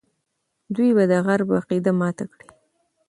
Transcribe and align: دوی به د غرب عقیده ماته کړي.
دوی 0.75 0.89
به 0.97 1.03
د 1.11 1.13
غرب 1.25 1.49
عقیده 1.59 1.91
ماته 2.01 2.25
کړي. 2.31 2.47